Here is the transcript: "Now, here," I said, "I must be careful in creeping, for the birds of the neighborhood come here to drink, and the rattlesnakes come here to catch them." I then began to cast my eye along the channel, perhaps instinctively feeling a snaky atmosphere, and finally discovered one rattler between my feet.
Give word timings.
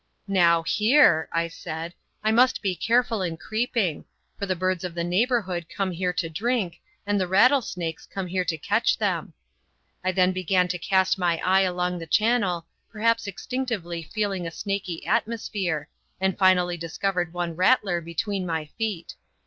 "Now, 0.27 0.63
here," 0.63 1.29
I 1.31 1.47
said, 1.47 1.93
"I 2.23 2.31
must 2.31 2.63
be 2.63 2.75
careful 2.75 3.21
in 3.21 3.37
creeping, 3.37 4.03
for 4.35 4.47
the 4.47 4.55
birds 4.55 4.83
of 4.83 4.95
the 4.95 5.03
neighborhood 5.03 5.67
come 5.69 5.91
here 5.91 6.11
to 6.11 6.27
drink, 6.27 6.79
and 7.05 7.21
the 7.21 7.27
rattlesnakes 7.27 8.07
come 8.07 8.25
here 8.25 8.43
to 8.45 8.57
catch 8.57 8.97
them." 8.97 9.33
I 10.03 10.11
then 10.11 10.31
began 10.31 10.67
to 10.69 10.79
cast 10.79 11.19
my 11.19 11.39
eye 11.45 11.61
along 11.61 11.99
the 11.99 12.07
channel, 12.07 12.65
perhaps 12.91 13.27
instinctively 13.27 14.01
feeling 14.01 14.47
a 14.47 14.49
snaky 14.49 15.05
atmosphere, 15.05 15.87
and 16.19 16.35
finally 16.35 16.77
discovered 16.77 17.31
one 17.31 17.55
rattler 17.55 18.01
between 18.01 18.43
my 18.43 18.71
feet. 18.79 19.13